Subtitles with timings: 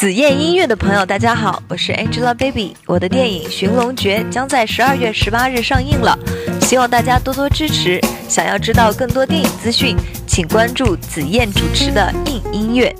[0.00, 2.72] 紫燕音乐的朋友，大家好，我是 Angelababy。
[2.86, 6.18] 我的电影《寻龙诀》将在十二月十八日上映了，
[6.62, 8.00] 希望大家多多支持。
[8.26, 9.94] 想要知道更多电影资讯，
[10.26, 12.96] 请关注紫燕主持的硬音乐。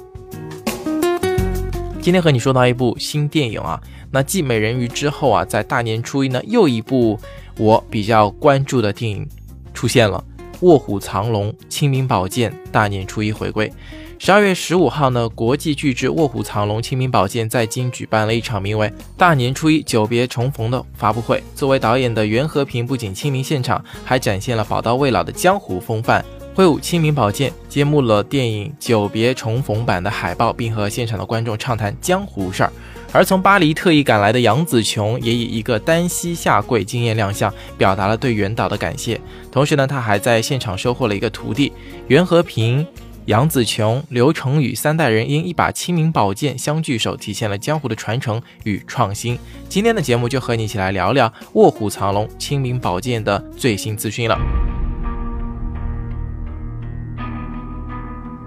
[2.03, 3.81] 今天和你说到一部新电影啊，
[4.11, 7.19] 那继《美人鱼》之后啊，在大年初一呢，又一部
[7.57, 9.27] 我比较关注的电影
[9.73, 10.23] 出现了，
[10.61, 13.73] 《卧虎藏龙》清明宝剑大年初一回归。
[14.19, 21.43] 十二月十五号呢，国际巨制《卧虎藏龙：清明宝剑》在京举办了一场名为“大年初一久别重逢”的发布会。
[21.55, 26.23] 作为导演的袁和平不仅亲临现场，还展现了宝刀未老的江湖风范，
[26.55, 32.73] 挥舞清明宝剑，揭幕了电影久别重逢版的海报，并和现场的观众畅谈江湖事儿。
[33.13, 39.21] 而从巴黎特意赶来的杨紫琼也以一个单膝下跪惊艳亮相，表达了对袁导的感谢。
[39.51, 41.73] 同时呢，他还在现场收获了一个徒弟
[42.09, 42.87] 袁和平。
[43.27, 49.39] 杨紫琼、刘成宇三代人因一把清明宝剑相聚首，体现了江湖的传承与创新。
[49.69, 54.37] 今天的节目就和你一起来聊聊《卧虎藏龙：清明宝剑》的最新资讯了。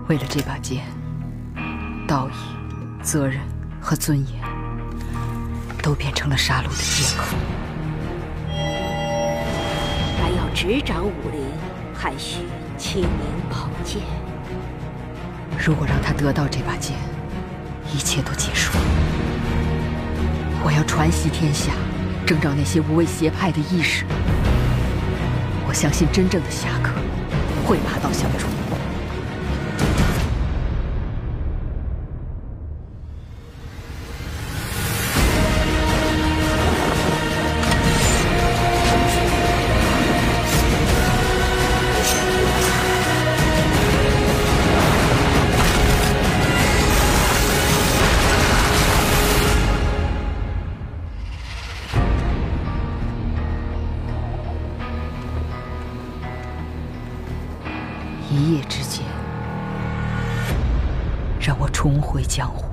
[0.09, 0.83] 为了这把剑，
[2.05, 2.33] 道义、
[3.01, 3.39] 责任
[3.79, 4.41] 和尊严
[5.81, 7.37] 都变成了杀戮的借口。
[10.21, 11.45] 还要执掌武林，
[11.93, 12.39] 还需
[12.77, 13.09] 清明
[13.49, 14.01] 宝剑。
[15.57, 16.97] 如果让他得到这把剑，
[17.93, 18.73] 一切都结束。
[20.65, 21.71] 我要传习天下，
[22.25, 24.03] 征召那些无畏邪派的义士。
[25.65, 26.91] 我相信真正的侠客
[27.65, 28.47] 会拔刀相助。
[62.13, 62.63] 回江湖。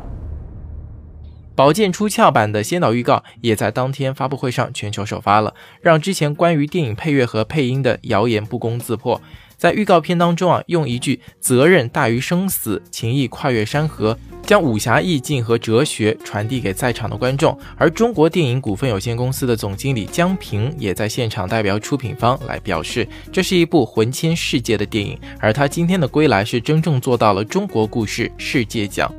[1.55, 9.21] 宝剑出鞘版的先导预告也在当天发布会上全球首发了，让之前关于电影配乐和配音的谣言不攻自破。
[9.59, 17.59] 在预告片当中啊，用一句“责任大于生死，情谊跨越山河”，将武侠意境和哲学传递给在场的观众。
[17.77, 25.19] 而中国电影股份有限公司的总经理江平也在现场代表出品方来表示，这是一部魂牵世界的电影。
[25.39, 29.13] 而他今天的归来是真正做到了中国故事世界讲。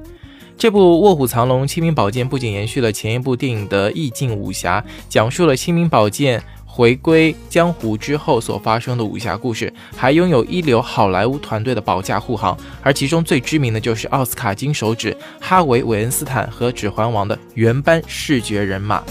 [0.62, 6.40] 这部《卧虎藏龙：清明宝剑》不仅延续了前一部电影的意境武侠，讲述了清明宝剑。
[6.68, 19.04] 回归江湖之后所发生的武侠故事，还拥有一流好莱坞团队的保驾护航，而其中最知名的就是奥斯卡金手指哈维·韦恩斯坦和《指环王》的原班视觉人马。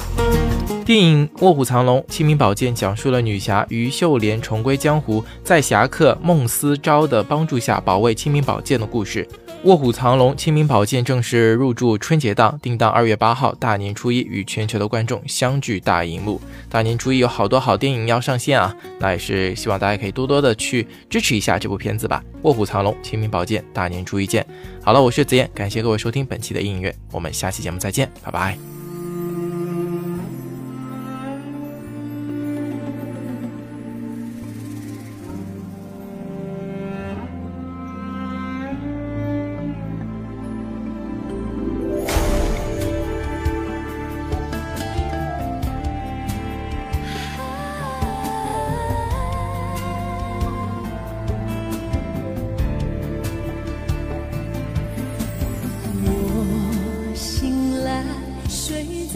[0.90, 9.24] 电影《卧虎藏龙：清明宝剑》讲述了女侠于秀莲重归江湖，在侠客孟思昭的帮助下保卫清明宝剑的故事。
[9.62, 16.40] 《卧虎藏龙：清明宝剑》正式入驻春节档，定档二月八号大年初一与全球的观众相聚大荧幕。
[16.68, 22.20] 大年初一有好多好电影要上线啊，那也是希望大家可以多多的去支持一下这部片子吧。
[22.42, 24.44] 《卧虎藏龙：清明宝剑》大年初一见。
[24.82, 28.79] 好了，我是紫燕，感谢各位收听本期的音乐，我们下期节目再见，拜拜。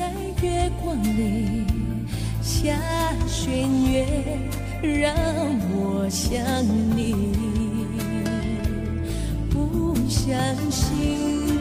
[0.05, 0.11] 在
[0.43, 1.65] 月光里
[2.43, 2.75] 下
[3.27, 4.07] 弦月，
[4.83, 5.15] 让
[5.73, 6.45] 我想
[6.95, 7.33] 你，
[9.49, 10.37] 不相
[10.71, 11.54] 信。